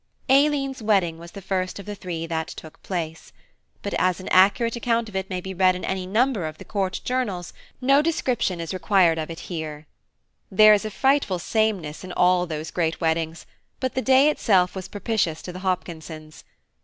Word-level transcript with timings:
Aileen's 0.31 0.81
wedding 0.81 1.19
was 1.19 1.33
the 1.33 1.43
first 1.43 1.77
of 1.77 1.85
the 1.85 1.93
three 1.93 2.25
that 2.25 2.47
took 2.47 2.81
place; 2.81 3.31
but 3.83 3.93
as 3.99 4.19
an 4.19 4.29
accurate 4.29 4.75
account 4.75 5.07
of 5.07 5.15
it 5.15 5.29
may 5.29 5.39
be 5.39 5.53
read 5.53 5.75
in 5.75 5.85
any 5.85 6.07
number 6.07 6.47
of 6.47 6.57
the 6.57 6.65
Court 6.65 6.99
Journal 7.03 7.45
no 7.81 8.01
description 8.01 8.59
is 8.59 8.73
required 8.73 9.19
of 9.19 9.29
it 9.29 9.41
here. 9.41 9.85
There 10.49 10.73
is 10.73 10.85
a 10.85 10.89
frightful 10.89 11.37
sameness 11.37 12.03
in 12.03 12.11
all 12.13 12.47
those 12.47 12.71
great 12.71 12.99
weddings, 12.99 13.45
but 13.79 13.93
the 13.93 14.01
day 14.01 14.31
itself 14.31 14.73
was 14.73 14.87
propitious 14.87 15.39
to 15.43 15.53
the 15.53 15.59
Hopkinsons. 15.59 16.45